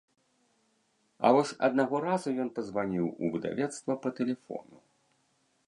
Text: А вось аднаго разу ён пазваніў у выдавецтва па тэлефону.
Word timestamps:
А 1.27 1.29
вось 1.35 1.51
аднаго 1.67 1.95
разу 2.07 2.29
ён 2.45 2.49
пазваніў 2.55 3.05
у 3.11 3.25
выдавецтва 3.37 3.93
па 4.07 4.13
тэлефону. 4.21 4.77